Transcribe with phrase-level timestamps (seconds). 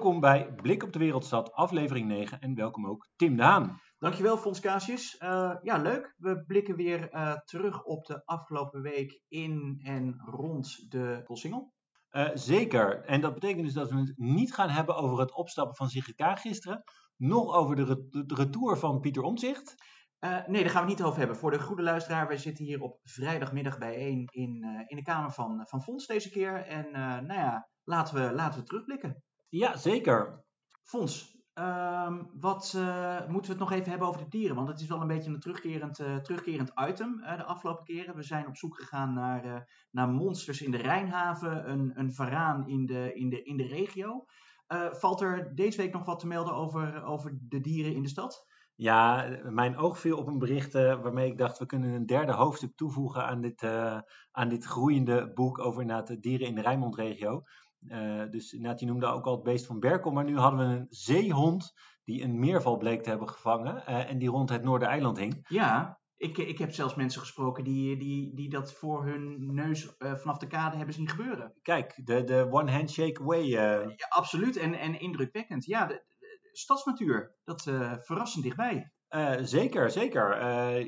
[0.00, 3.80] Welkom bij Blik op de Wereldstad, aflevering 9 en welkom ook Tim de Haan.
[3.98, 5.20] Dankjewel Fons Casius.
[5.22, 6.14] Uh, ja, leuk.
[6.16, 11.72] We blikken weer uh, terug op de afgelopen week in en rond de Koolsingel.
[12.10, 13.04] Uh, zeker.
[13.04, 16.38] En dat betekent dus dat we het niet gaan hebben over het opstappen van Sigrid
[16.38, 16.82] gisteren,
[17.16, 19.74] nog over de, re de retour van Pieter Omtzigt.
[20.20, 21.36] nee, daar gaan we het niet over hebben.
[21.36, 25.66] Voor de goede luisteraar, wij zitten hier op vrijdagmiddag bijeen in, in de kamer van,
[25.66, 26.66] van Fons deze keer.
[26.66, 26.90] En
[27.26, 29.22] nou ja, laten we, laten we terugblikken.
[29.50, 30.44] Ja, zeker.
[30.82, 34.56] Fons, um, wat uh, moeten we het nog even hebben over de dieren?
[34.56, 38.16] Want het is wel een beetje een terugkerend, uh, terugkerend item uh, de afgelopen keren.
[38.16, 42.86] We zijn op zoek gegaan naar, naar monsters in de Rijnhaven, een, een varaan in
[42.86, 44.24] de, in de, in de regio.
[44.92, 48.48] valt er deze week nog wat te melden over, over de dieren in de stad?
[48.74, 52.76] Ja, mijn oog viel op een bericht waarmee ik dacht, we kunnen een derde hoofdstuk
[52.76, 53.62] toevoegen aan dit,
[54.30, 57.42] aan dit groeiende boek over de dieren in de Rijnmondregio.
[57.88, 60.86] Uh, dus je noemde ook al het beest van Berkel, maar nu hadden we een
[60.90, 65.46] zeehond die een meerval bleek te hebben gevangen uh, en die rond het Noordereiland hing.
[65.48, 70.14] Ja, ik, ik heb zelfs mensen gesproken die, die, die dat voor hun neus uh,
[70.14, 71.54] vanaf de kade hebben zien gebeuren.
[71.62, 73.44] Kijk, de, de one handshake way.
[73.44, 75.64] Ja, absoluut en, en indrukwekkend.
[75.64, 77.62] Ja, de, de stadsnatuur, dat
[78.00, 78.92] verrassend dichtbij.
[79.40, 80.44] zeker, zeker.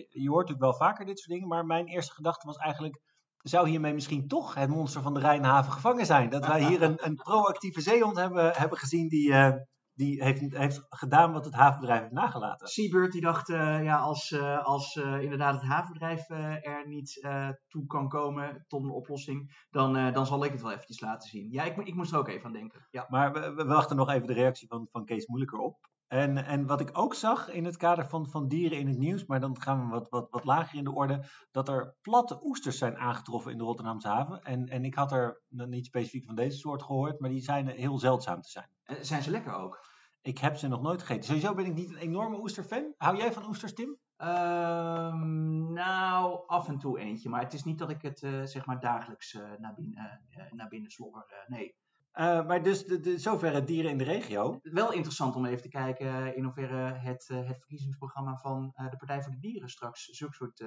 [0.08, 3.00] je hoort natuurlijk wel vaker dit soort dingen, maar mijn eerste gedachte was eigenlijk
[3.42, 6.30] zou hiermee misschien toch het monster van de Rijnhaven gevangen zijn.
[6.30, 9.52] Dat wij hier een, een proactieve zeehond hebben, hebben gezien die, uh,
[9.94, 12.68] die heeft, heeft gedaan wat het havenbedrijf heeft nagelaten.
[12.68, 17.26] Seabird die dacht, uh, ja, als, uh, als inderdaad het havenbedrijf er niet
[17.68, 21.50] toe kan komen tot een oplossing, dan, dan zal ik het wel eventjes laten zien.
[21.50, 22.86] Ja, ik, ik moest er ook even aan denken.
[22.90, 23.06] Ja.
[23.08, 25.90] Maar we, we wachten nog even de reactie van, van Kees Moeilijker op.
[26.12, 29.26] En, en wat ik ook zag in het kader van, van dieren in het nieuws,
[29.26, 32.78] maar dan gaan we wat, wat, wat lager in de orde, dat er platte oesters
[32.78, 34.44] zijn aangetroffen in de Rotterdamse haven.
[34.44, 37.98] En, en ik had er niet specifiek van deze soort gehoord, maar die zijn heel
[37.98, 38.68] zeldzaam te zijn.
[38.84, 39.88] En zijn ze lekker ook?
[40.22, 41.24] Ik heb ze nog nooit gegeten.
[41.24, 42.94] Sowieso ben ik niet een enorme oesterfan.
[42.96, 43.98] Hou jij van oesters, Tim?
[44.18, 47.28] Um, nou, af en toe eentje.
[47.28, 50.52] Maar het is niet dat ik het uh, zeg maar dagelijks uh, naar binnen, uh,
[50.52, 51.44] naar binnen slobber.
[51.46, 51.74] nee.
[52.14, 54.58] Uh, maar dus de, de, zoverre dieren in de regio.
[54.62, 59.22] Wel interessant om even te kijken in hoeverre het, uh, het verkiezingsprogramma van de Partij
[59.22, 60.64] voor de Dieren straks zulke soort,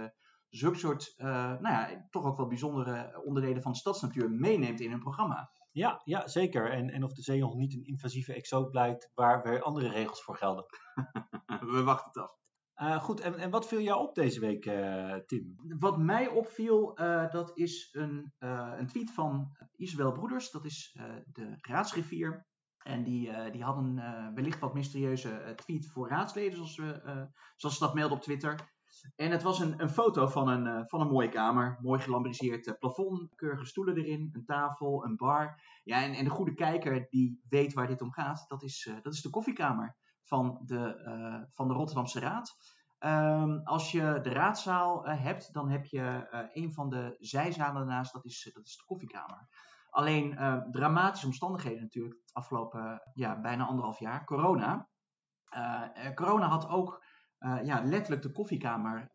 [0.49, 4.99] zulke soort nou ja, toch ook wel bijzondere onderdelen van de stadsnatuur meeneemt in hun
[4.99, 5.49] programma.
[5.71, 6.71] Ja, ja zeker.
[6.71, 10.35] En, en of de zeehond niet een invasieve exoot blijkt waar weer andere regels voor
[10.37, 10.65] gelden.
[11.73, 12.44] We wachten het af.
[12.81, 15.55] Uh, goed, en, en wat viel jou op deze week, uh, Tim?
[15.79, 21.55] Wat mij opviel, uh, dat is een, een tweet van Isabel Broeders, dat is de
[21.61, 22.45] raadsrivier.
[22.77, 24.01] En die, die had een
[24.33, 28.73] wellicht wat mysterieuze tweet voor raadsleden, zoals, we, zoals ze dat melden op Twitter.
[29.15, 33.35] En het was een, een foto van een, van een mooie kamer, mooi gelambriseerd plafond,
[33.35, 35.61] keurige stoelen erin, een tafel, een bar.
[35.83, 39.13] Ja, en, en de goede kijker die weet waar dit om gaat, dat is, dat
[39.13, 42.55] is de koffiekamer van de, uh, van de Rotterdamse Raad.
[42.99, 47.75] Um, als je de raadzaal uh, hebt, dan heb je uh, een van de zijzalen
[47.75, 49.47] daarnaast, dat is, dat is de koffiekamer.
[49.89, 50.37] Alleen
[50.71, 54.89] dramatische omstandigheden natuurlijk, het afgelopen ja, bijna anderhalf jaar, corona.
[56.15, 57.03] corona had ook
[57.63, 59.09] ja, letterlijk de koffiekamer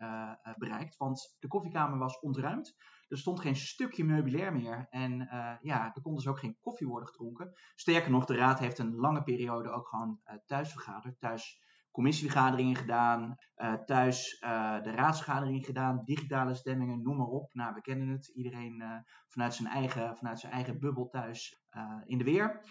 [0.57, 2.77] bereikt, want de koffiekamer was ontruimd.
[3.11, 4.87] Er stond geen stukje meubilair meer.
[4.91, 7.53] En uh, ja, er kon dus ook geen koffie worden gedronken.
[7.75, 11.21] Sterker nog, de raad heeft een lange periode ook gewoon uh, thuis vergaderd.
[11.21, 13.37] Thuis commissievergaderingen gedaan.
[13.57, 14.39] Uh, thuis
[14.83, 16.03] de raadsvergaderingen gedaan.
[16.05, 17.55] Digitale stemmingen, noem maar op.
[17.55, 18.29] Nou, we kennen het.
[18.29, 21.63] Iedereen vanuit, zijn eigen, vanuit zijn eigen bubbel thuis
[22.05, 22.65] in de weer.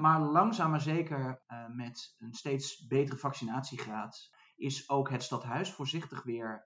[0.00, 6.64] maar langzaam maar zeker met een steeds betere vaccinatiegraad is ook het stadhuis voorzichtig weer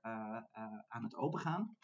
[0.89, 1.77] aan het opengaan.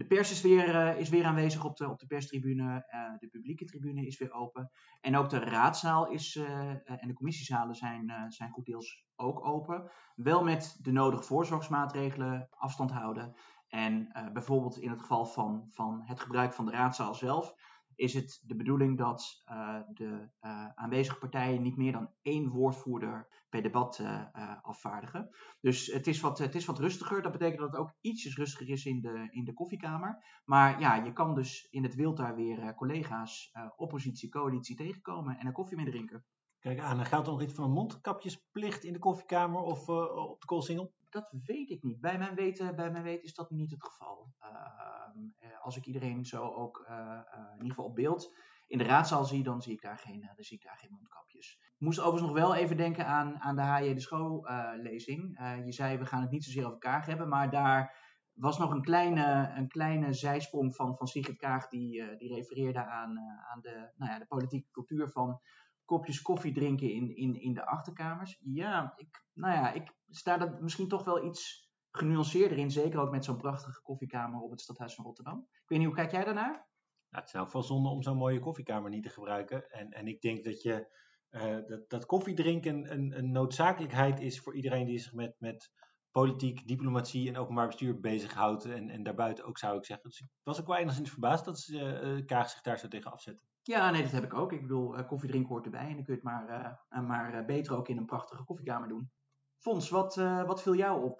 [0.00, 2.86] De pers is weer, uh, is weer aanwezig op de, op de perstribune.
[2.90, 4.70] Uh, de publieke tribune is weer open.
[5.00, 9.90] En ook de raadzaal is, uh, en de commissiezalen zijn, zijn goed deels ook open.
[10.14, 13.34] Wel met de nodige voorzorgsmaatregelen, afstand houden.
[13.68, 17.54] En bijvoorbeeld in het geval van, van het gebruik van de raadzaal zelf
[18.00, 23.44] is het de bedoeling dat uh, de uh, aanwezige partijen niet meer dan één woordvoerder
[23.48, 24.24] per debat uh,
[24.62, 25.30] afvaardigen.
[25.60, 27.22] Dus het is, wat, het is wat rustiger.
[27.22, 30.40] Dat betekent dat het ook ietsjes rustiger is in de, in de koffiekamer.
[30.44, 35.46] Maar ja, je kan dus in het wild daar weer collega's, oppositie, coalitie tegenkomen en
[35.46, 36.24] een koffie mee drinken.
[36.58, 40.46] Kijk aan, geldt er nog iets van een mondkapjesplicht in de koffiekamer of op de
[40.46, 40.92] koolsingel?
[41.10, 42.00] Dat weet ik niet.
[42.00, 44.34] Bij mijn weten, bij mijn weten is dat niet het geval.
[44.42, 48.34] Uh, als ik iedereen zo ook uh, uh, in ieder geval op beeld
[48.66, 51.58] in de raadzaal zie, dan zie ik daar geen, dan zie ik daar geen mondkapjes.
[51.60, 53.94] Ik moest overigens nog wel even denken aan, aan de H.J.
[53.94, 55.38] de Schoo-lezing.
[55.64, 57.96] je zei, we gaan het niet zozeer over elkaar hebben, maar daar
[58.32, 63.18] was nog een kleine, een kleine zijsprong van, van Sigrid Kaag, die, die refereerde aan,
[63.52, 65.40] aan de, nou ja, de politieke cultuur van
[65.90, 68.38] kopjes koffie drinken in, in, in de achterkamers.
[68.40, 72.70] Ja, ik, nou ja, ik sta er misschien toch wel iets genuanceerder in.
[72.70, 75.48] Zeker ook met zo'n prachtige koffiekamer op het stadhuis van Rotterdam.
[75.52, 76.68] Ik weet niet, hoe kijk jij daarnaar?
[77.10, 79.70] Nou, het is wel zonde om zo'n mooie koffiekamer niet te gebruiken.
[79.70, 80.96] En, en ik denk dat, je,
[81.30, 85.70] uh, dat, dat koffiedrinken een, een noodzakelijkheid is voor iedereen die zich met, met
[86.10, 88.64] politiek, diplomatie en openbaar bestuur bezighoudt.
[88.64, 90.08] En, en daarbuiten ook zou ik zeggen.
[90.08, 93.12] Dus ik was ook wel enigszins verbaasd dat ze, uh, Kaag zich daar zo tegen
[93.12, 93.49] afzetten.
[93.70, 94.52] Ja, nee, dat heb ik ook.
[94.52, 95.88] Ik bedoel, uh, koffiedrinken hoort erbij.
[95.88, 99.10] En dan kun je het maar, uh, maar beter ook in een prachtige koffiekamer doen.
[99.58, 100.14] Fons, wat,
[100.46, 101.18] wat viel jou op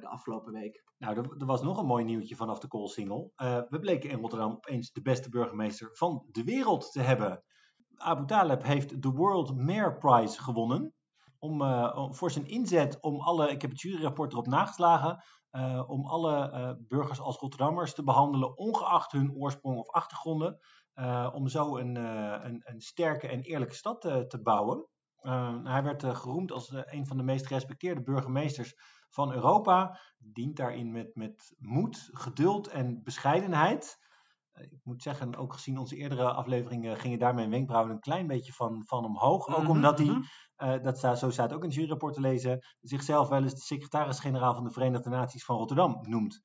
[0.00, 0.84] de afgelopen week?
[0.98, 3.32] Nou, er, er, was nog een mooi nieuwtje vanaf de Koolsingel.
[3.68, 7.42] we bleken in Rotterdam opeens de beste burgemeester van de wereld te hebben.
[7.96, 10.94] Abu Taleb heeft de World Mayor Prize gewonnen
[11.38, 11.60] om,
[12.14, 15.24] voor zijn inzet om alle, ik heb het juryrapport erop nageslagen,
[15.86, 20.58] om alle burgers als Rotterdammers te behandelen, ongeacht hun oorsprong of achtergronden,
[21.32, 24.86] om zo een, een, een, sterke en eerlijke stad te bouwen.
[25.64, 28.74] hij werd geroemd als een van de meest gerespecteerde burgemeesters
[29.10, 33.98] van Europa, dient daarin met, met moed, geduld en bescheidenheid
[34.54, 38.52] ik moet zeggen, ook gezien onze eerdere afleveringen gingen daar mijn wenkbrauwen een klein beetje
[38.52, 39.48] van, van omhoog.
[39.48, 42.64] Ook mhm, omdat hij, uh, dat staat, zo staat ook in het juryrapport te lezen,
[42.80, 46.42] zichzelf wel eens de secretaris-generaal van de Verenigde Naties van Rotterdam noemt.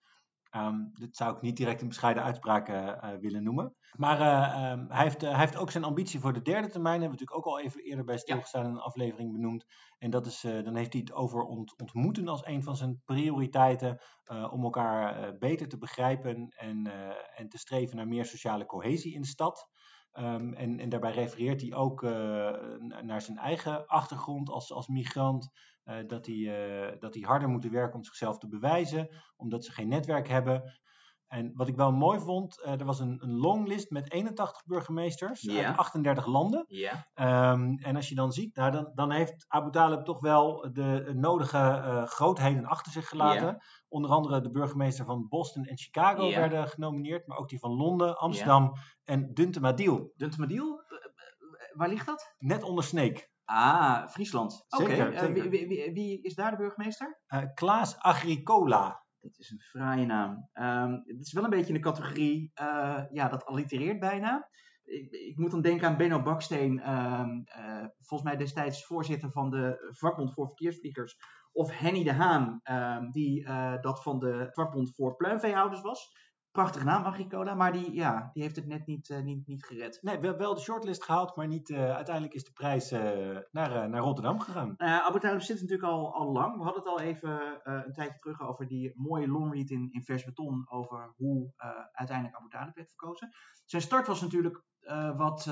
[0.55, 3.75] Um, dat zou ik niet direct een bescheiden uitspraak uh, willen noemen.
[3.91, 7.01] Maar uh, um, hij, heeft, hij heeft ook zijn ambitie voor de derde termijn.
[7.01, 9.65] Hebben we natuurlijk ook al even eerder bij stilgestaan in een aflevering benoemd.
[9.97, 14.01] En dat is, dan heeft hij het over ont, ontmoeten als een van zijn prioriteiten.
[14.51, 16.91] om elkaar beter te begrijpen en,
[17.35, 19.69] en te streven naar meer sociale cohesie in de stad.
[20.13, 22.01] Um, en, en, daarbij refereert hij ook
[23.01, 25.51] naar zijn eigen achtergrond als, als migrant.
[25.89, 29.71] Eh, dat, die, uh, dat die harder moeten werken om zichzelf te bewijzen, omdat ze
[29.71, 30.73] geen netwerk hebben.
[31.29, 35.41] En wat ik wel mooi vond, uh, er was een, een longlist met 81 burgemeesters
[35.41, 35.65] yeah.
[35.65, 36.65] uit 38 landen.
[36.67, 37.51] Yeah.
[37.53, 41.11] Um, en als je dan ziet, nou, dan, dan heeft Abu Talib toch wel de
[41.15, 43.45] nodige grootheden achter zich gelaten.
[43.45, 43.59] Yeah.
[43.87, 48.17] Onder andere de burgemeester van Boston en Chicago werden genomineerd, maar ook die van Londen,
[48.17, 48.73] Amsterdam
[49.03, 50.13] en Duntemadil.
[50.15, 50.81] Duntemadil?
[51.73, 52.33] Waar ligt dat?
[52.37, 53.29] Net onder Sneek.
[53.45, 54.65] Ah, Friesland.
[54.69, 55.29] Oké, okay.
[55.29, 57.19] uh, wie, wie, wie, is daar de burgemeester?
[57.27, 59.03] Uh, Klaas Agricola.
[59.21, 60.49] Dat is een fraaie naam.
[60.53, 64.49] Um, het is wel een beetje in de categorie, uh, ja, dat allitereert bijna.
[64.83, 67.43] Ik, ik, moet dan denken aan Benno Baksteen, um,
[67.99, 71.17] volgens mij destijds voorzitter van de vakbond voor verkeersvliegers.
[71.51, 73.45] Of Henny de Haan, um, die
[73.81, 76.28] dat van de vakbond voor pluimveehouders was.
[76.59, 79.99] Prachtige naam, Agricola, maar die, ja, die heeft het net niet, uh, niet, niet gered.
[80.01, 83.89] Nee, wel, wel de shortlist gehaald, maar niet, uh, uiteindelijk is de prijs uh, naar,
[83.89, 84.73] naar Rotterdam gegaan.
[84.77, 86.57] Uh, zit natuurlijk al, al lang.
[86.57, 90.23] We hadden het al even een tijdje terug over die mooie longread in, in vers
[90.23, 91.53] beton, over hoe
[91.91, 93.29] uiteindelijk Abu werd verkozen.
[93.65, 94.63] Zijn start was natuurlijk
[95.17, 95.45] wat,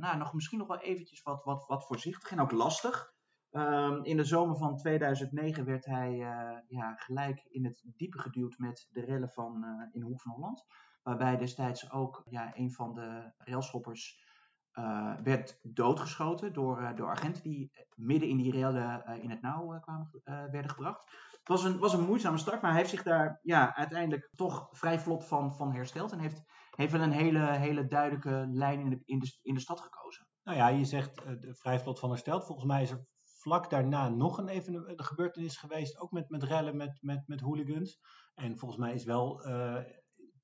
[0.00, 3.14] nou, nog, misschien nog wel eventjes wat, wat, wat voorzichtig en ook lastig.
[3.56, 8.58] Um, in de zomer van 2009 werd hij uh, ja, gelijk in het diepe geduwd
[8.58, 10.64] met de rellen van, uh, in Hoek van Holland.
[11.02, 14.24] Waarbij destijds ook ja, een van de railschoppers
[14.72, 20.10] uh, werd doodgeschoten door, door agenten die midden in die rellen in het nauw kwamen,
[20.24, 21.04] werden gebracht.
[21.38, 24.68] Het was een, was een moeizame start, maar hij heeft zich daar ja, uiteindelijk toch
[24.70, 26.12] vrij vlot van, van hersteld.
[26.12, 30.26] En heeft, heeft wel een hele, hele duidelijke lijn in de, in, de, stad gekozen.
[30.42, 32.46] Nou ja, je zegt vrij vlot van hersteld.
[32.46, 33.06] Volgens mij is er
[33.46, 38.00] vlak daarna nog een, even gebeurtenis geweest, ook met, met rellen met, met, met hooligans.
[38.34, 39.40] En volgens mij is wel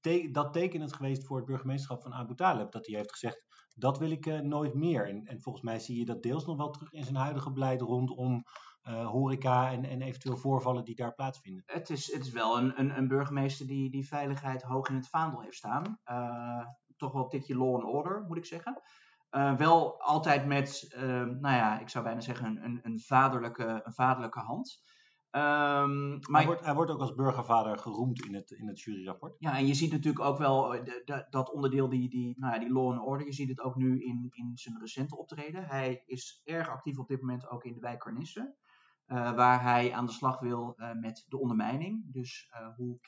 [0.02, 3.44] te, dat tekenend geweest voor het burgemeesterschap van Abu Talib, dat hij heeft gezegd,
[3.74, 5.08] dat wil ik uh, nooit meer.
[5.08, 7.80] En, en volgens mij zie je dat deels nog wel terug in zijn huidige beleid
[7.80, 8.44] rondom
[8.88, 11.62] uh, horeca en, en eventueel voorvallen die daar plaatsvinden.
[11.66, 15.08] Het is, het is wel een, een, een burgemeester die, die veiligheid hoog in het
[15.08, 15.98] vaandel heeft staan.
[16.96, 18.82] toch wel een tikje law and order, moet ik zeggen.
[19.32, 23.80] Uh, wel altijd met, uh, nou ja, ik zou bijna zeggen een, een, een vaderlijke,
[23.84, 24.82] een vaderlijke hand.
[25.30, 29.36] Um, maar hij, wordt, hij wordt ook als burgervader geroemd in het, in het juryrapport.
[29.38, 32.54] Ja, en je ziet natuurlijk ook wel eh, de, de, dat onderdeel, die, die, nou
[32.54, 35.64] ja, die law and order, je ziet het ook nu in, in zijn recente optreden.
[35.64, 38.54] Hij is erg actief op dit moment ook in de wijk Carnisse.
[39.06, 42.12] Uh, waar hij aan de slag wil uh, met de ondermijning.
[42.12, 42.98] Dus hoe,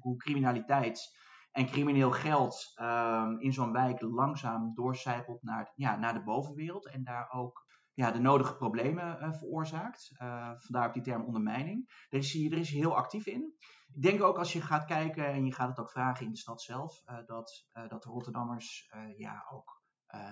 [0.00, 1.16] hoe criminaliteit
[1.50, 7.04] en crimineel geld um, in zo'n wijk langzaam doorcijpelt naar, ja, naar de bovenwereld en
[7.04, 10.10] daar ook ja, de nodige problemen uh, veroorzaakt.
[10.22, 12.06] Uh, vandaar ook die term ondermijning.
[12.08, 13.54] Daar is, hij, is heel actief in.
[13.94, 16.38] Ik denk ook als je gaat kijken en je gaat het ook vragen in de
[16.38, 19.82] stad zelf, uh, dat, dat de Rotterdammers ja, ook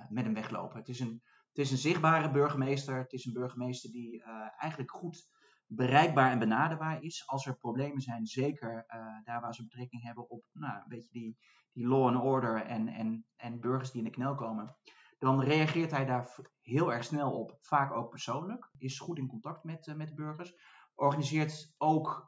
[0.09, 0.79] met hem weglopen.
[0.79, 2.99] Het is, een, het is een zichtbare burgemeester.
[2.99, 4.23] Het is een burgemeester die
[4.57, 5.29] eigenlijk goed
[5.67, 7.27] bereikbaar en benaderbaar is.
[7.27, 11.13] Als er problemen zijn, zeker uh, daar waar ze betrekking hebben op nou, een beetje
[11.13, 11.39] die,
[11.73, 14.77] die law and order en, en, en burgers die in de knel komen.
[15.19, 18.71] dan reageert hij daar heel erg snel op, vaak ook persoonlijk.
[18.79, 20.55] Is goed in contact met, met de burgers.
[20.95, 22.27] Organiseert ook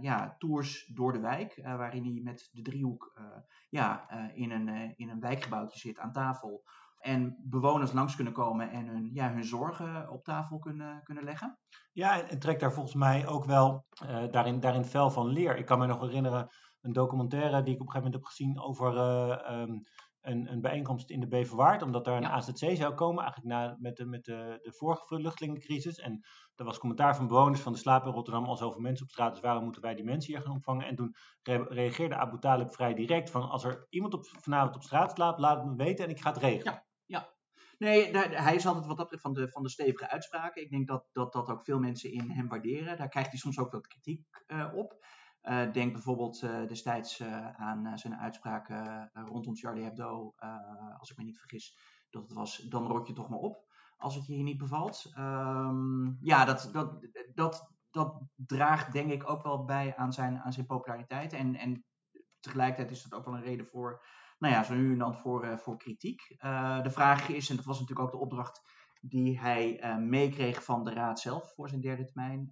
[0.00, 3.20] ja, tours door de wijk, waarin hij met de driehoek
[3.68, 6.64] ja, in, een, in een wijkgebouwtje zit aan tafel
[7.04, 11.58] en bewoners langs kunnen komen en hun, ja, hun zorgen op tafel kunnen, kunnen leggen.
[11.92, 15.56] Ja, en, trekt daar volgens mij ook wel uh, daarin, daarin fel van leer.
[15.56, 16.48] Ik kan me nog herinneren
[16.80, 19.80] een documentaire die ik op een gegeven moment heb gezien over uh, um,
[20.20, 23.96] een, een bijeenkomst in de Beverwaard, omdat daar een AZC zou komen, eigenlijk na, met,
[23.96, 25.98] de, met de, de vorige vluchtelingencrisis.
[25.98, 29.10] En er was commentaar van bewoners van de slaap in Rotterdam, al zoveel mensen op
[29.10, 30.86] straat, dus waarom moeten wij die mensen hier gaan opvangen?
[30.86, 31.14] En toen
[31.68, 35.56] reageerde Abu Talib vrij direct van, als er iemand op, vanavond op straat slaapt, laat
[35.56, 36.72] het me weten en ik ga het regelen.
[36.72, 36.84] Ja.
[37.78, 40.62] Nee, hij is altijd wat dat van de, van de stevige uitspraken.
[40.62, 42.96] Ik denk dat, dat dat ook veel mensen in hem waarderen.
[42.96, 45.06] Daar krijgt hij soms ook wat kritiek uh, op.
[45.42, 47.22] Uh, denk bijvoorbeeld uh, destijds
[47.56, 50.34] aan zijn uitspraken rondom Charlie Hebdo.
[50.98, 51.78] als ik me niet vergis,
[52.10, 53.64] dat het was, dan rot je toch maar op
[53.96, 55.12] als het je hier niet bevalt.
[55.18, 60.52] Um, ja, dat, dat, dat, dat draagt denk ik ook wel bij aan zijn, aan
[60.52, 61.32] zijn populariteit.
[61.32, 61.84] En, en
[62.40, 64.04] tegelijkertijd is dat ook wel een reden voor
[64.44, 66.36] nou ja, zo nu en dan voor, uh, voor kritiek.
[66.38, 68.62] Uh, de vraag is, en dat was natuurlijk ook de opdracht
[69.00, 72.48] die hij uh, meekreeg van de raad zelf voor zijn derde termijn.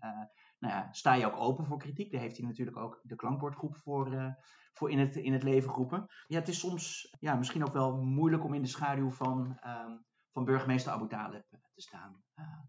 [0.58, 2.12] nou ja, sta je ook open voor kritiek?
[2.12, 4.37] Daar heeft hij natuurlijk ook de klankbordgroep voor,
[4.72, 6.06] voor in, het, in het leven geroepen.
[6.26, 9.96] Ja, het is soms ja, misschien ook wel moeilijk om in de schaduw van, ehm,
[10.32, 11.42] van burgemeester Abu te
[11.75, 12.22] staan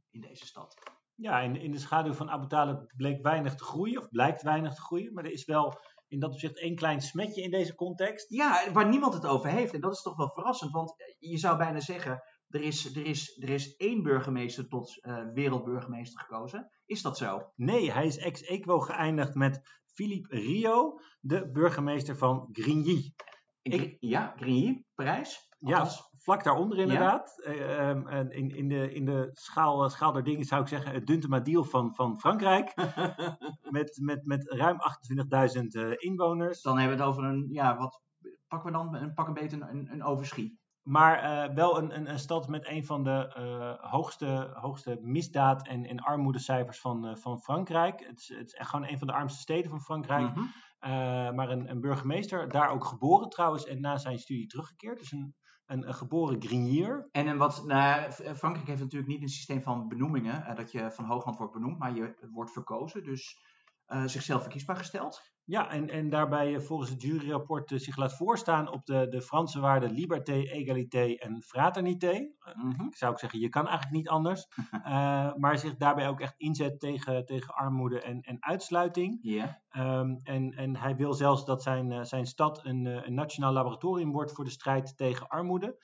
[0.09, 0.75] in deze stad.
[1.15, 4.81] Ja, in, in de schaduw van Abu bleek weinig te groeien, of blijkt weinig te
[4.81, 5.13] groeien.
[5.13, 5.79] Maar er is wel
[6.13, 8.29] in dat opzicht één klein smetje in deze context.
[8.29, 9.73] Ja, waar niemand het over heeft.
[9.73, 13.37] En dat is toch wel verrassend, want je zou bijna zeggen, er is, er is,
[13.41, 16.71] er is één burgemeester tot uh, wereldburgemeester gekozen.
[16.85, 17.51] Is dat zo?
[17.55, 23.13] Nee, hij is ex equo geëindigd met Philippe Rio, de burgemeester van Grigny.
[23.63, 25.51] Ik, ja, Grigny, Parijs.
[25.59, 27.41] Ja, vlak daaronder inderdaad.
[27.45, 27.95] Ja.
[27.95, 31.63] Uh, in, in, de, in de schaal, schaal der dingen zou ik zeggen het Duntemadiel
[31.63, 32.73] van, van Frankrijk.
[33.77, 34.77] met, met, met ruim
[35.57, 36.61] 28.000 uh, inwoners.
[36.61, 38.01] Dan hebben we het over een, ja, wat
[38.47, 38.95] pakken we dan?
[38.95, 40.61] Een, pak een beetje een, een overschie.
[40.83, 45.67] Maar uh, wel een, een, een, stad met een van de uh, hoogste, hoogste misdaad-
[45.67, 48.05] en, en armoedecijfers van, uh, van Frankrijk.
[48.07, 50.27] Het is, het is echt gewoon een van de armste steden van Frankrijk.
[50.27, 50.51] Mm -hmm.
[51.35, 54.99] Maar een, een, burgemeester, daar ook geboren trouwens en na zijn studie teruggekeerd.
[54.99, 55.35] Dus een,
[55.65, 57.07] een, geboren grinier.
[57.11, 61.05] En een wat, nou, Frankrijk heeft natuurlijk niet een systeem van benoemingen, dat je van
[61.05, 63.03] hooghand wordt benoemd, maar je wordt verkozen.
[63.03, 63.37] Dus
[64.05, 65.32] zichzelf verkiesbaar gesteld.
[65.45, 69.59] Ja, en, en daarbij volgens het juryrapport uh, zich laat voorstaan op de, de Franse
[69.59, 72.29] waarden liberté, égalité en fraternité.
[72.53, 72.87] Mm -hmm.
[72.87, 74.47] Ik zou ook zeggen, je kan eigenlijk niet anders.
[74.71, 79.19] uh, maar zich daarbij ook echt inzet tegen, tegen armoede en, en uitsluiting.
[79.21, 79.49] Yeah.
[79.99, 84.31] Um, en, en hij wil zelfs dat zijn, zijn stad een, een nationaal laboratorium wordt
[84.31, 85.77] voor de strijd tegen armoede.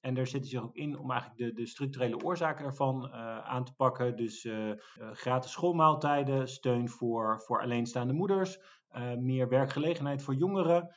[0.00, 3.38] En daar zit hij zich ook in om eigenlijk de, de structurele oorzaken ervan uh,
[3.38, 4.16] aan te pakken.
[4.16, 4.72] Dus uh,
[5.12, 8.58] gratis schoolmaaltijden, steun voor, voor alleenstaande moeders,
[9.18, 10.94] meer werkgelegenheid voor jongeren.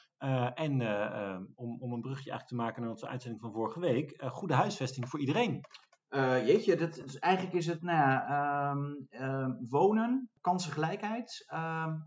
[0.54, 0.82] en
[1.56, 5.10] om, om een brugje eigenlijk te maken naar onze uitzending van vorige week, goede huisvesting
[5.10, 5.62] voor iedereen.
[6.10, 11.46] Uh, jeetje, dat is, eigenlijk is het nou ja, um, um, wonen, kansengelijkheid,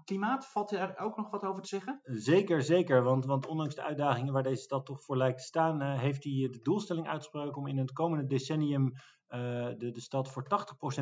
[0.04, 0.46] klimaat.
[0.46, 2.00] Valt er ook nog wat over te zeggen?
[2.02, 3.02] Zeker, zeker.
[3.02, 6.48] Want, want ondanks de uitdagingen waar deze stad toch voor lijkt te staan, heeft hij
[6.50, 8.92] de doelstelling uitgesproken om in het komende decennium
[9.78, 10.44] de, de stad voor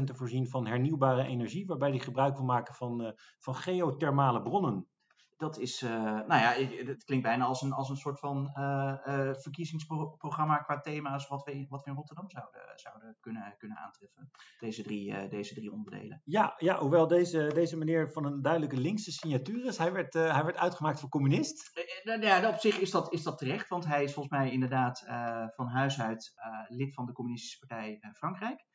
[0.00, 4.86] 80% te voorzien van hernieuwbare energie, waarbij hij gebruik wil maken van, van geothermale bronnen
[5.40, 6.52] dat is, uh, nou ja,
[6.86, 11.44] het klinkt bijna als een, als een soort van uh, uh, verkiezingsprogramma qua thema's wat
[11.44, 14.30] we, wat we in Rotterdam zouden, zouden kunnen, kunnen aantreffen.
[14.58, 16.22] Deze drie, deze drie onderdelen.
[16.24, 19.78] Ja, ja hoewel deze, deze meneer van een duidelijke linkse signatuur is.
[19.78, 21.70] Hij werd, hij werd uitgemaakt voor communist.
[22.20, 25.04] ja, op zich is dat, is dat terecht, want hij is volgens mij inderdaad
[25.54, 26.32] van huis uit
[26.68, 28.68] lid van de Communistische Partij Frankrijk.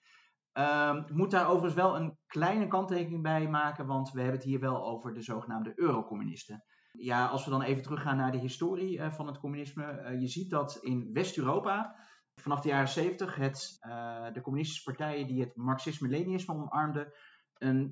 [0.57, 4.59] Um, moet daar overigens wel een kleine kanttekening bij maken, want we hebben het hier
[4.59, 6.63] wel over de zogenaamde eurocommunisten.
[6.91, 10.01] Ja, als we dan even teruggaan naar de historie uh, van het communisme.
[10.01, 11.95] Uh, je ziet dat in West-Europa
[12.41, 17.11] vanaf de jaren 70 het, uh, de communistische partijen die het marxisme-leninisme omarmden,
[17.57, 17.91] een,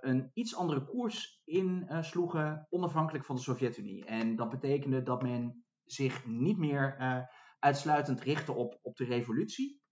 [0.00, 4.04] een iets andere koers insloegen onafhankelijk van de Sovjet-Unie.
[4.04, 6.96] En dat betekende dat men zich niet meer
[7.58, 9.82] uitsluitend richtte op, op de revolutie,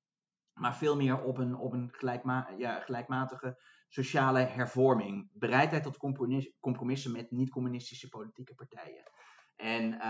[0.54, 5.30] maar veel meer op een, op een gelijkma ja, gelijkmatige sociale hervorming.
[5.32, 9.10] Bereidheid tot compromis compromissen met niet-communistische politieke partijen.
[9.56, 10.00] En uh,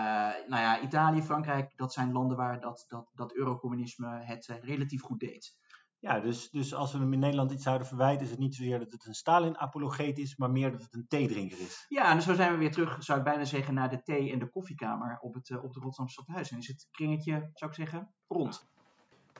[0.46, 5.02] nou ja, Italië, Frankrijk, dat zijn landen waar dat, dat, dat eurocommunisme het uh, relatief
[5.02, 5.60] goed deed.
[5.98, 8.78] Ja, dus, dus als we hem in Nederland iets zouden verwijten, is het niet zozeer
[8.78, 11.84] dat het een Stalin-apologeet is, maar meer dat het een theedrinker is.
[11.88, 14.38] Ja, en zo zijn we weer terug, zou ik bijna zeggen, naar de thee- en
[14.38, 16.50] de koffiekamer op het, uh, op de Rotterdamse Stadhuis.
[16.50, 18.71] En is het kringetje, zou ik zeggen, rond.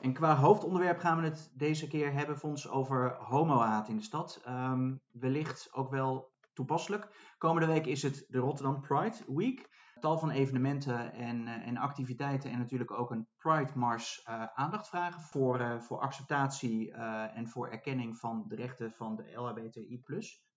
[0.03, 4.41] En qua hoofdonderwerp gaan we het deze keer hebben, Fons, over homohaat in de stad.
[4.45, 7.33] Ehm, wellicht ook wel toepasselijk.
[7.37, 9.69] Komende week is het de Rotterdam Pride Week.
[9.99, 14.87] Tal van evenementen en, eh, en activiteiten en natuurlijk ook een Pride Mars uh, aandacht
[14.87, 16.91] vragen voor, uh, voor acceptatie
[17.33, 20.01] en voor erkenning van de rechten van de LHBTI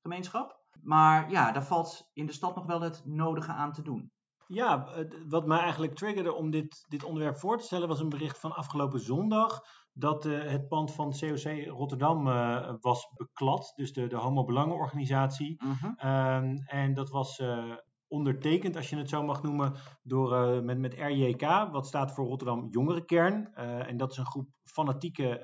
[0.03, 0.61] gemeenschap.
[0.83, 4.13] Maar ja, daar valt in de stad nog wel het nodige aan te doen.
[4.49, 4.89] Ja,
[5.29, 8.53] wat mij eigenlijk triggerde om dit, dit onderwerp voor te stellen was een bericht van
[8.53, 9.63] afgelopen zondag
[9.93, 15.57] dat uh, het pand van COC Rotterdam uh, was beklad, dus de, de Homo Belangenorganisatie.
[15.59, 16.43] -huh.
[16.43, 17.75] um, en dat was uh,
[18.09, 19.73] ondertekend, als je het zo mag noemen,
[20.03, 23.55] door, met, met RJK, wat staat voor Rotterdam Jongerenkern.
[23.55, 25.39] en dat is een groep fanatieke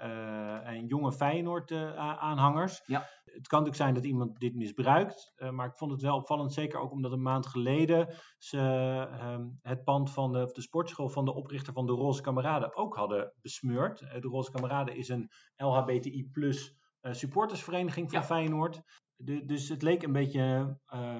[0.64, 2.82] en jonge Feyenoord-aanhangers.
[2.86, 6.16] ja het kan natuurlijk zijn dat iemand dit misbruikt, uh, maar ik vond het wel
[6.16, 11.08] opvallend, zeker ook omdat een maand geleden ze uh, het pand van de, de, sportschool
[11.08, 14.00] van de oprichter van de Roze Kameraden ook hadden besmeurd.
[14.00, 18.26] Uh, de Roze Kameraden is een LHBTI plus supportersvereniging van ja.
[18.26, 18.82] Feyenoord.
[19.24, 20.76] De, dus het leek een beetje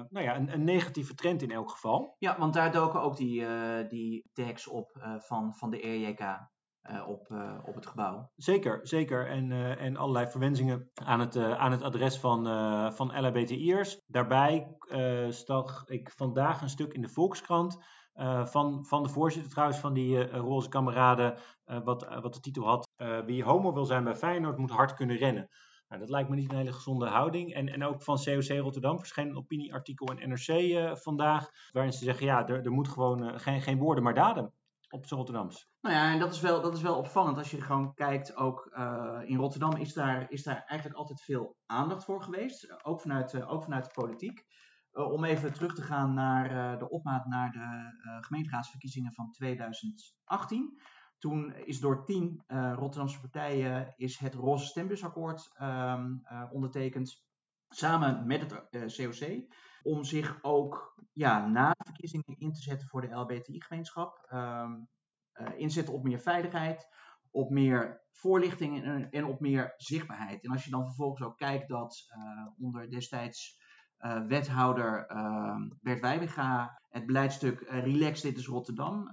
[0.09, 2.15] nou ja, een, een, negatieve trend in elk geval.
[2.19, 3.45] Ja, want daar doken ook die,
[3.87, 6.51] die tags op van, van de RJK.
[7.07, 7.27] Op,
[7.65, 8.31] op het gebouw.
[8.35, 9.27] Zeker, zeker.
[9.27, 12.45] En, en allerlei verwensingen aan het, aan het adres van,
[12.93, 14.01] van LHBTI'ers.
[14.07, 14.77] Daarbij
[15.29, 17.77] stak ik vandaag een stuk in de Volkskrant.
[18.43, 21.37] van, van de voorzitter trouwens van die roze kameraden.
[21.83, 22.87] wat, wat de titel had.
[23.25, 25.49] wie homo wil zijn bij Feyenoord moet hard kunnen rennen.
[25.93, 27.53] Nou, dat lijkt me niet een hele gezonde houding.
[27.53, 31.49] En, en ook van COC Rotterdam verscheen een opinieartikel in NRC vandaag.
[31.71, 34.53] Waarin ze zeggen, ja, er, er moet gewoon geen, geen woorden maar daden
[34.89, 35.69] op z'n Rotterdams.
[35.81, 37.37] Nou ja, en dat is wel, dat is wel opvallend.
[37.37, 41.55] Als je gewoon kijkt, ook uh, in Rotterdam is daar, is daar eigenlijk altijd veel
[41.65, 42.83] aandacht voor geweest.
[42.83, 44.45] Ook vanuit, ook vanuit de politiek.
[44.91, 50.81] Om even terug te gaan naar de opmaat naar de gemeenteraadsverkiezingen van 2018.
[51.23, 56.15] Toen is door tien Rotterdamse partijen is het Roze Stembusakkoord ehm,
[56.51, 57.25] ondertekend.
[57.69, 59.45] Samen met het COC
[59.83, 64.27] om zich ook ja, na de verkiezingen in te zetten voor de LBTI-gemeenschap.
[64.33, 64.87] Um,
[65.33, 66.87] uh, inzetten op meer veiligheid,
[67.31, 70.43] op meer voorlichting en, en, op meer zichtbaarheid.
[70.43, 73.61] En als je dan vervolgens ook kijkt dat uh, onder destijds
[73.99, 79.07] uh, wethouder ehm, Bert Wijbega het beleidstuk Relax, dit is Rotterdam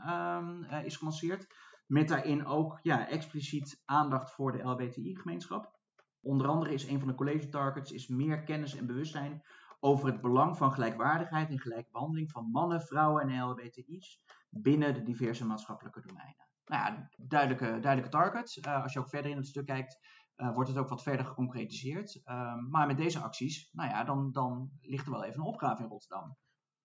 [0.85, 1.47] is gelanceerd.
[1.91, 5.79] Met daarin ook ja, expliciet aandacht voor de LBTI-gemeenschap.
[6.21, 9.43] Onder andere is een van de college targets is meer kennis en bewustzijn
[9.81, 15.03] over het belang van gelijkwaardigheid en gelijke behandeling van mannen, vrouwen en LHBTI's binnen de
[15.03, 16.49] diverse maatschappelijke domeinen.
[16.65, 18.59] Nou ja, duidelijke, duidelijke target.
[18.67, 19.99] Uh, als je ook verder in het stuk kijkt,
[20.37, 22.21] uh, wordt het ook wat verder geconcretiseerd.
[22.25, 25.83] Uh, maar met deze acties, nou ja, dan, dan ligt er wel even een opgave
[25.83, 26.37] in Rotterdam.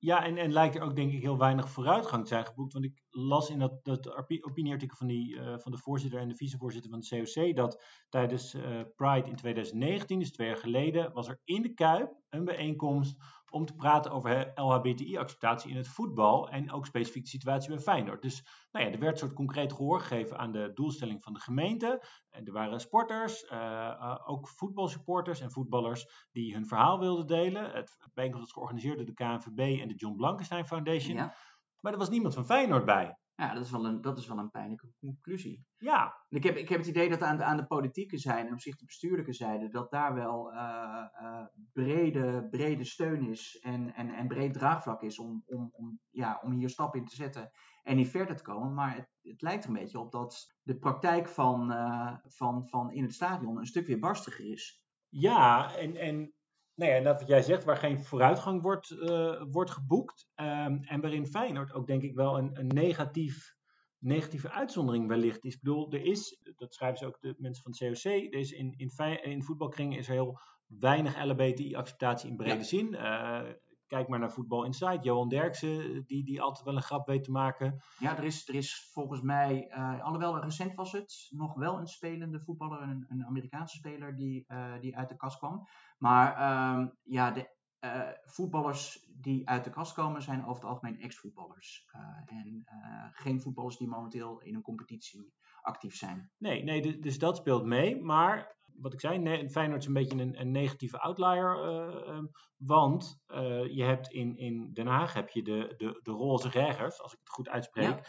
[0.06, 2.74] Ja, en, en lijkt er ook denk ik heel weinig vooruitgang te zijn geboekt.
[2.74, 6.36] Want ik las in dat, dat opinieartikel van, die, uh, van de voorzitter en de
[6.36, 11.28] vicevoorzitter van de COC dat tijdens uh, Pride in 2019, dus twee jaar geleden, was
[11.28, 13.16] er in de Kuip een bijeenkomst
[13.56, 18.22] om te praten over LHBTI-acceptatie in het voetbal en ook specifiek de situatie bij Feyenoord.
[18.22, 21.40] Dus nou ja, er werd een soort concreet gehoor gegeven aan de doelstelling van de
[21.40, 22.04] gemeente.
[22.30, 27.72] En er waren sporters, uh, uh, ook voetbalsupporters en voetballers die hun verhaal wilden delen.
[27.72, 31.16] Het bijeenkomst was georganiseerd door de KNVB en de John Blankenstein Foundation.
[31.16, 31.36] Ja.
[31.80, 33.18] Maar er was niemand van Feyenoord bij.
[33.36, 35.66] Ja, dat is wel een, dat is wel een pijnlijke conclusie.
[35.78, 36.16] Ja.
[36.30, 38.62] Ik heb, ik heb het idee dat aan de, aan de politieke zijde en op
[38.62, 44.10] zich de bestuurlijke zijde, dat daar wel uh, uh, brede, brede steun is en, en,
[44.10, 47.52] en breed draagvlak is om, om, om, ja, om hier stappen in te zetten
[47.84, 48.74] en in verder te komen.
[48.74, 52.92] Maar het, het lijkt er een beetje op dat de praktijk van, uh, van, van
[52.92, 54.84] in het stadion een stuk weer barstiger is.
[55.10, 56.34] Ja, en, en
[56.76, 60.28] nou ja, dat wat jij zegt, waar geen vooruitgang wordt, uh, wordt geboekt.
[60.36, 63.56] Um, en waarin Feyenoord ook denk ik wel een, een negatief,
[64.00, 65.54] negatieve uitzondering wellicht is.
[65.54, 68.52] Ik bedoel, er is, dat schrijven ze ook de mensen van het COC, er is
[68.52, 72.64] in, in, in voetbalkringen is er heel weinig LHBTI-acceptatie in brede ja.
[72.64, 72.94] zin.
[72.94, 73.42] Uh,
[73.88, 75.04] kijk maar naar Voetbal Insight.
[75.04, 77.82] Johan Derksen, die, die altijd wel een grap weet te maken.
[78.00, 81.88] Ja, er is, er is volgens mij, uh, alhoewel recent was het, nog wel een
[81.88, 85.68] spelende voetballer, een, een Amerikaanse speler die, uh, die uit de kast kwam.
[85.98, 86.30] Maar
[86.78, 91.88] um, ja, de uh, voetballers die uit de kast komen zijn over het algemeen ex-voetballers.
[92.26, 92.64] en
[93.12, 96.32] geen voetballers die momenteel in een competitie actief zijn.
[96.38, 98.02] Nee, nee dus dat speelt mee.
[98.02, 101.58] Maar wat ik zei, Feyenoord is een beetje een, een negatieve outlier.
[101.64, 102.26] Ehm,
[102.58, 103.24] want
[103.70, 107.20] je hebt in, in Den Haag heb je de, de, de roze reggers, als ik
[107.20, 108.08] het goed uitspreek.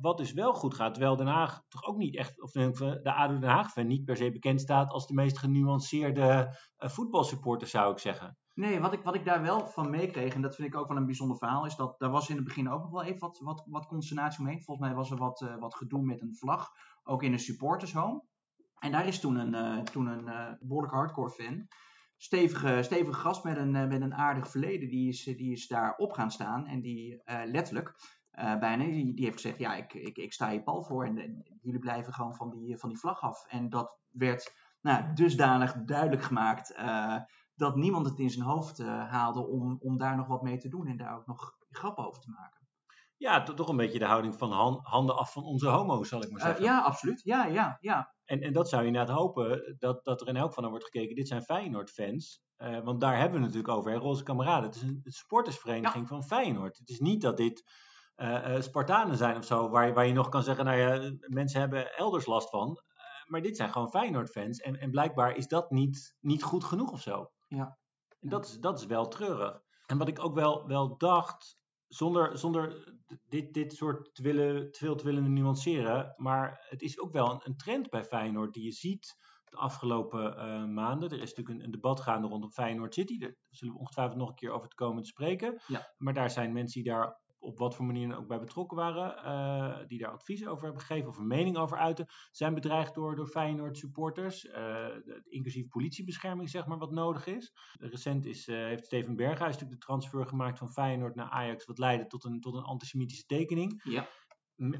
[0.00, 3.38] wat dus wel goed gaat, terwijl Den Haag toch ook niet echt, of de ADO
[3.38, 8.38] Den Haag niet per se bekend staat als de meest genuanceerde voetbalsupporter, zou ik zeggen.
[8.60, 10.96] Nee, wat ik, wat ik daar wel van meekreeg, en dat vind ik ook wel
[10.96, 13.38] een bijzonder verhaal, is dat daar was in het begin ook nog wel even wat,
[13.38, 14.62] wat, wat consternatie omheen.
[14.62, 16.70] Volgens mij was er wat, uh, wat gedoe met een vlag,
[17.02, 18.22] ook in een supportershome.
[18.80, 21.68] En daar is toen een, uh, toen een uh, behoorlijk hardcore fan,
[22.16, 26.12] stevige, stevige gast met een, met een aardig verleden, die is, die is daar op
[26.12, 26.66] gaan staan.
[26.66, 27.94] En die letterlijk,
[28.34, 31.78] bijna, die, die heeft gezegd, ja, ik, ik, ik sta je pal voor en, jullie
[31.78, 33.46] blijven gewoon van die, van die vlag af.
[33.46, 36.74] En dat werd nou, dusdanig duidelijk gemaakt
[37.54, 40.86] dat niemand het in zijn hoofd haalde om, om daar nog wat mee te doen
[40.86, 42.59] en daar ook nog grappen over te maken.
[43.20, 44.52] Ja, toch een beetje de houding van
[44.82, 46.64] handen af van onze homo's, zal ik maar eh, zeggen.
[46.64, 47.20] ja, absoluut.
[47.24, 48.14] Ja, ja, ja.
[48.24, 50.86] En, en dat zou je inderdaad hopen, dat, dat er in elk geval naar wordt
[50.86, 51.14] gekeken.
[51.14, 52.42] Dit zijn Feyenoord-fans.
[52.58, 54.64] Uh, want daar hebben we het natuurlijk over, hè, Roze Kameraden.
[54.64, 56.78] Het is een supportersvereniging van Feyenoord.
[56.78, 57.64] Het is niet dat dit
[58.16, 61.96] uh, Spartanen zijn of zo, waar, waar je nog kan zeggen, nou ja, mensen hebben
[61.96, 62.82] elders last van.
[63.26, 64.60] maar dit zijn gewoon Feyenoord-fans.
[64.60, 67.30] En, en blijkbaar is dat niet, niet goed genoeg of zo.
[67.48, 67.78] Ja.
[68.20, 69.60] En dat is, dat is wel treurig.
[69.86, 71.59] En wat ik ook wel, wel dacht,
[71.90, 72.94] zonder, zonder
[73.28, 77.30] dit, dit soort te, willen, te veel te willen nuanceren, maar het is ook wel
[77.30, 81.10] een, een trend bij Feyenoord die je ziet de afgelopen uh, maanden.
[81.10, 83.18] Er is natuurlijk een, een, debat gaande rondom Feyenoord City.
[83.18, 85.60] Daar zullen we ongetwijfeld nog een keer over te komen te spreken.
[85.66, 85.94] Ja.
[85.96, 89.88] Maar daar zijn mensen die daar op wat voor manier ook bij betrokken waren, uh,
[89.88, 93.26] die daar advies over hebben gegeven of een mening over uiten, zijn bedreigd door, door
[93.26, 94.86] Feyenoord supporters, uh,
[95.28, 97.52] inclusief politiebescherming zeg maar wat nodig is.
[97.78, 101.78] Recent is, uh, heeft Steven Berghuis natuurlijk de transfer gemaakt van Feyenoord naar Ajax, wat
[101.78, 103.80] leidde tot een, tot een antisemitische tekening.
[103.84, 104.08] Ja.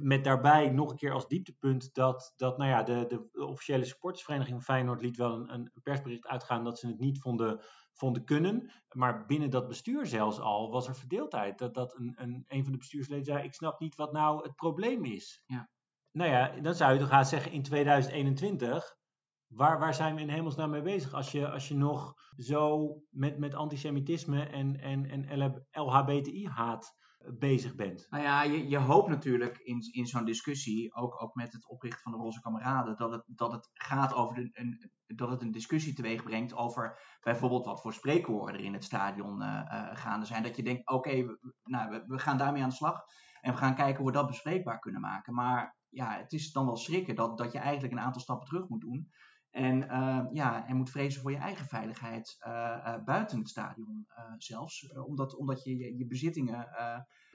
[0.00, 4.62] Met daarbij nog een keer als dieptepunt dat, dat nou ja, de, de officiële supportersvereniging
[4.62, 7.60] Feyenoord liet wel een, een persbericht uitgaan dat ze het niet vonden
[7.92, 8.70] vonden kunnen.
[8.92, 11.58] Maar binnen dat bestuur zelfs al was er verdeeldheid.
[11.58, 14.54] Dat, dat een, een, een van de bestuursleden zei: Ik snap niet wat nou het
[14.54, 15.42] probleem is.
[15.46, 15.70] Ja.
[16.12, 18.98] Nou ja, dan zou je toch gaan zeggen in 2021.
[19.46, 21.14] Waar, waar zijn we in hemelsnaam mee bezig?
[21.14, 28.06] Als je, als je nog zo met, met antisemitisme en, en, en LHBTI-haat bezig bent.
[28.10, 32.02] Nou ja, je, je hoopt natuurlijk in, in zo'n discussie, ook, ook met het oprichten
[32.02, 35.50] van de Roze Kameraden, dat het, dat het gaat over de, een, dat het een
[35.50, 40.42] discussie teweeg brengt over bijvoorbeeld wat voor spreekwoorden er in het stadion uh, gaande zijn.
[40.42, 43.04] Dat je denkt, oké, we, nou, we, we, gaan daarmee aan de slag
[43.40, 45.34] en we gaan kijken hoe we dat bespreekbaar kunnen maken.
[45.34, 48.68] Maar ja, het is dan wel schrikken dat, dat je eigenlijk een aantal stappen terug
[48.68, 49.10] moet doen.
[49.50, 52.36] En, uh, ja, en moet vrezen voor je eigen veiligheid
[53.04, 54.92] buiten het stadion zelfs.
[54.92, 56.68] omdat, omdat je je, bezittingen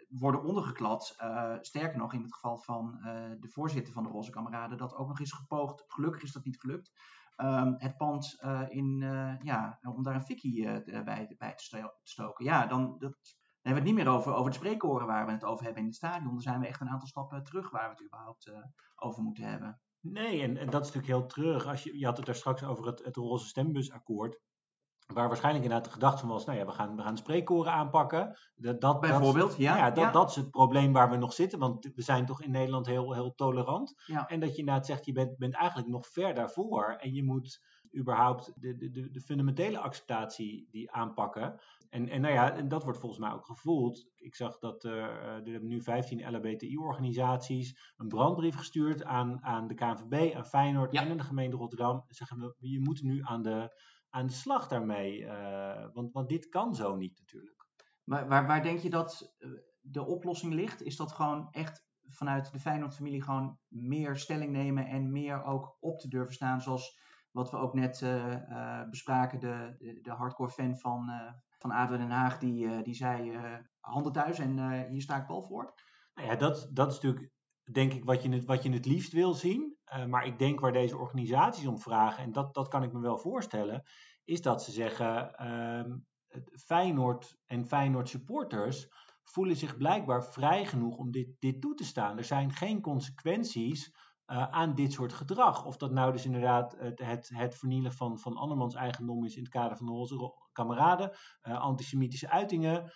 [0.09, 1.15] worden ondergeklad.
[1.61, 2.99] sterker nog, in het geval van
[3.39, 5.83] de voorzitter van de Roze Kameraden, dat ook nog is gepoogd.
[5.87, 6.91] Gelukkig is dat niet gelukt.
[7.37, 8.37] Um, het pand
[8.69, 8.97] in,
[9.41, 12.45] ja, om daar een fikkie bij, bij te stoken.
[12.45, 13.17] Ja, dan, dat,
[13.61, 15.87] hebben we het niet meer over, over de spreekoren waar we het over hebben in
[15.87, 16.31] het stadion.
[16.31, 18.51] Dan zijn we echt een aantal stappen terug waar we het überhaupt
[18.95, 19.79] over moeten hebben.
[20.11, 21.67] Nee, en, en, dat is natuurlijk heel terug.
[21.67, 24.39] Als je, je had het daar straks over het, het roze stembusakkoord.
[25.05, 28.37] Waar waarschijnlijk inderdaad de gedachte van was, nou ja, we gaan, we gaan spreekkoren aanpakken.
[28.55, 29.77] Dat, dat, Bijvoorbeeld, dat, ja.
[29.77, 32.51] ja, dat, dat is het probleem waar we nog zitten, want we zijn toch in
[32.51, 33.93] Nederland heel, heel tolerant.
[34.05, 34.27] Ja.
[34.27, 37.59] En dat je inderdaad zegt, je bent, bent eigenlijk nog ver daarvoor en je moet
[37.97, 41.59] überhaupt de, de, de, fundamentele acceptatie die aanpakken.
[41.89, 44.07] En, en nou ja, en dat wordt volgens mij ook gevoeld.
[44.15, 49.73] Ik zag dat er, er hebben nu 15 LHBTI-organisaties een brandbrief gestuurd aan, aan de
[49.73, 51.01] KNVB, aan Feyenoord ja.
[51.01, 52.03] en aan de gemeente Rotterdam.
[52.07, 53.83] En zeggen we, je moet nu aan de
[54.15, 55.19] aan de slag daarmee.
[55.19, 57.67] Uh, want, want dit kan zo niet natuurlijk.
[58.03, 59.49] Maar waar, waar denk je dat eh,
[59.81, 60.81] de oplossing ligt?
[60.81, 65.99] Is dat gewoon echt vanuit de Feyenoord-familie gewoon meer stelling nemen en meer ook op
[65.99, 66.99] te durven staan, zoals
[67.35, 72.09] wat we ook net uh, uh, bespraken, de, de, hardcore fan van, uh, van Den
[72.09, 73.39] Haag, die, die zei
[73.79, 75.73] handen thuis en hier sta ik bal voor.
[76.13, 77.31] Nou ja, dat, dat is natuurlijk
[77.71, 79.77] denk ik wat je het, wat je het liefst wil zien.
[80.07, 83.17] maar ik denk waar deze organisaties om vragen, en dat, dat kan ik me wel
[83.17, 83.83] voorstellen,
[84.23, 85.95] is dat ze zeggen, uh,
[86.65, 88.87] Feyenoord en Feyenoord supporters
[89.23, 92.17] voelen zich blijkbaar vrij genoeg om dit, dit toe te staan.
[92.17, 93.95] Er zijn geen consequenties
[94.27, 95.65] uh, aan dit soort gedrag.
[95.65, 99.43] Of dat nou dus inderdaad het, het, het vernielen van, van andermans eigendom is in
[99.43, 101.11] het kader van de kameraden,
[101.43, 102.91] uh, antisemitische uitingen,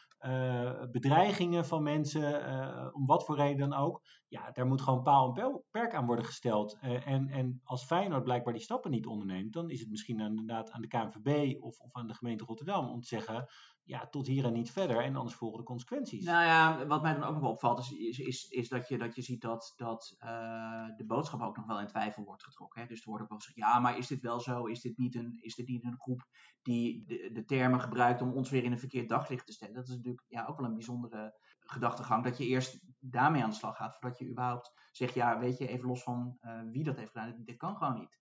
[0.92, 4.02] bedreigingen van mensen, om wat voor reden dan ook.
[4.28, 6.78] Ja, daar moet gewoon paal en perk aan worden gesteld.
[6.82, 10.82] en, en als Feyenoord blijkbaar die stappen niet onderneemt, dan is het misschien inderdaad aan
[10.82, 13.48] de KNVB of, of aan de gemeente Rotterdam om te zeggen,
[13.90, 15.04] ja, tot hier en niet verder.
[15.04, 16.26] En anders volgen de consequenties.
[16.26, 19.22] Nou ja, wat mij dan ook nog opvalt, is, is, is, dat, je, dat je
[19.22, 22.82] ziet dat, dat uh, de boodschap ook nog wel in twijfel wordt getrokken.
[22.82, 22.88] Hè?
[22.88, 24.66] Dus er wordt ook wel gezegd, ja, maar is dit wel zo?
[24.66, 26.28] Is dit niet een, is dit niet een groep
[26.62, 29.76] die de, de termen gebruikt om ons weer in een verkeerd daglicht te stellen?
[29.76, 32.24] Dat is natuurlijk ja, ook wel een bijzondere gedachtegang.
[32.24, 35.68] Dat je eerst daarmee aan de slag gaat, voordat je überhaupt zegt, ja, weet je,
[35.68, 38.19] even los van uh, wie dat heeft gedaan, dit kan gewoon niet.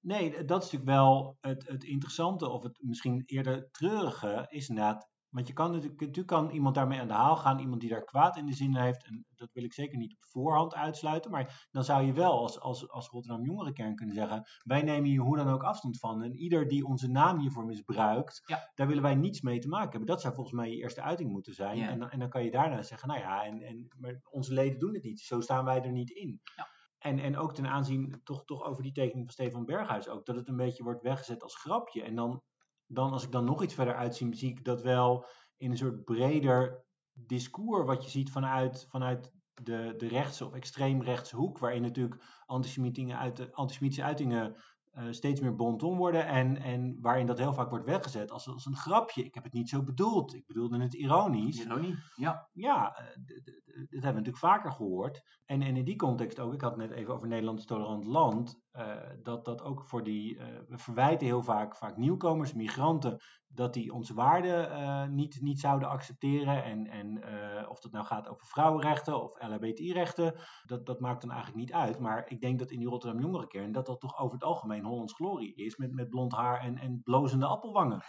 [0.00, 5.08] Nee, dat is natuurlijk wel het, het interessante, of het misschien eerder treurige, is inderdaad.
[5.30, 8.04] Want je kan natuurlijk, natuurlijk kan iemand daarmee aan de haal gaan, iemand die daar
[8.04, 9.04] kwaad in de zin heeft.
[9.04, 11.30] En dat wil ik zeker niet op voorhand uitsluiten.
[11.30, 15.20] Maar dan zou je wel als, als, als Rotterdam Jongerenkern kunnen zeggen: wij nemen hier
[15.20, 16.22] hoe dan ook afstand van.
[16.22, 18.70] En ieder die onze naam hiervoor misbruikt, ja.
[18.74, 20.08] daar willen wij niets mee te maken hebben.
[20.08, 21.76] Dat zou volgens mij je eerste uiting moeten zijn.
[21.76, 21.88] Ja.
[21.88, 24.78] En, dan, en dan kan je daarna zeggen: nou ja, en, en, maar onze leden
[24.78, 25.20] doen het niet.
[25.20, 26.40] Zo staan wij er niet in.
[26.56, 26.68] Ja.
[27.00, 30.36] En, en ook ten aanzien, toch, toch over die tekening van Stefan Berghuis ook, dat
[30.36, 32.02] het een beetje wordt weggezet als grapje.
[32.02, 32.42] En dan,
[32.86, 36.04] dan als ik dan nog iets verder uitzie, zie ik dat wel in een soort
[36.04, 42.22] breder discours wat je ziet vanuit, vanuit de, de rechtse of extreemrechtse hoek, waarin natuurlijk
[42.46, 44.56] antisemitische, uit, antisemitische uitingen
[44.94, 48.66] uh, steeds meer bonton worden en, en waarin dat heel vaak wordt weggezet als, als
[48.66, 49.24] een grapje.
[49.24, 51.60] Ik heb het niet zo bedoeld, ik bedoelde het ironisch.
[51.60, 52.48] Ironie, ja.
[52.52, 55.22] Ja, dat hebben we natuurlijk vaker gehoord.
[55.44, 58.60] En, en in die context ook, ik had het net even over Nederlands tolerant land,
[58.72, 60.38] uh, dat dat ook voor die,
[60.68, 66.64] we verwijten heel vaak, vaak nieuwkomers, migranten, dat die onze waarden niet, niet zouden accepteren.
[66.64, 67.28] En, en
[67.68, 71.98] of dat nou gaat over vrouwenrechten of LHBTI-rechten, dat, dat maakt dan eigenlijk niet uit.
[71.98, 75.14] Maar ik denk dat in die Rotterdam Jongerenkern dat dat toch over het algemeen Hollands
[75.14, 78.02] glorie is, met, met blond haar en, en blozende appelwangen.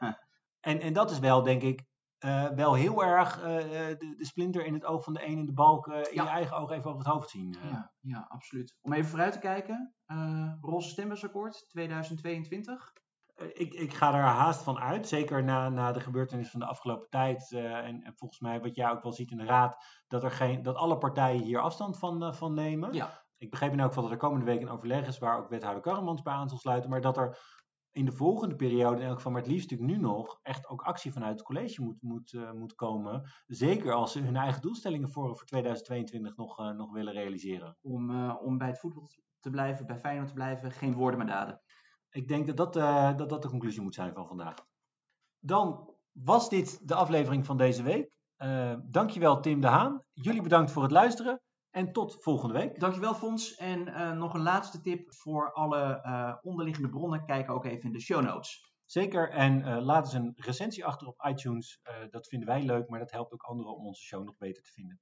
[0.60, 1.84] en, en dat is wel, denk ik,
[2.24, 5.46] uh, wel heel erg uh, de, de, splinter in het oog van de een in
[5.46, 6.22] de balk uh, in ja.
[6.22, 7.56] je eigen oog even over het hoofd zien.
[7.62, 8.76] Ja, ja, absoluut.
[8.80, 9.94] Om even vooruit te kijken,
[10.60, 12.92] Roze Stemmersakkoord 2022.
[13.52, 17.08] Ik, ik, ga er haast van uit, zeker na, na de gebeurtenissen van de afgelopen
[17.08, 17.52] tijd.
[17.52, 20.62] En, en, volgens mij, wat jij ook wel ziet in de raad, dat, er geen,
[20.62, 22.92] dat alle partijen hier afstand van, van nemen.
[22.92, 23.22] Ja.
[23.42, 25.82] Ik begreep in elk geval dat er komende week een overleg is waar ook wethouder
[25.82, 26.90] Karremans bij aan zal sluiten.
[26.90, 27.38] Maar dat er
[27.92, 30.82] in de volgende periode, in elk geval, maar het liefst natuurlijk nu nog, echt ook
[30.82, 33.30] actie vanuit het college moet, moet, uh, moet komen.
[33.46, 37.76] Zeker als ze hun eigen doelstellingen voor, voor 2022 nog, uh, nog willen realiseren.
[37.80, 41.28] Om, uh, om bij het voetbal te blijven, bij Feyenoord te blijven, geen woorden maar
[41.28, 41.60] daden.
[42.10, 42.72] Ik denk dat dat,
[43.18, 44.54] dat, dat de conclusie moet zijn van vandaag.
[45.38, 48.10] Dan was dit de aflevering van deze week.
[48.84, 50.02] dankjewel Tim de Haan.
[50.12, 51.40] Jullie bedankt voor het luisteren.
[51.72, 52.80] En tot volgende week.
[52.80, 53.54] Dankjewel Fons.
[53.54, 57.24] En uh, nog een laatste tip voor alle uh, onderliggende bronnen.
[57.24, 58.72] Kijk ook even in de show notes.
[58.84, 59.30] Zeker.
[59.30, 61.80] En uh, laat eens een recensie achter op iTunes.
[62.10, 64.72] dat vinden wij leuk, maar dat helpt ook anderen om onze show nog beter te
[64.72, 65.00] vinden.